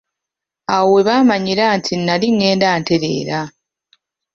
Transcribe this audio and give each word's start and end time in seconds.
Awo 0.75 0.87
we 0.93 1.01
baamanyira 1.07 1.65
nti 1.77 1.93
nnali 1.99 2.27
ngenda 2.35 2.67
ntereera. 2.79 3.39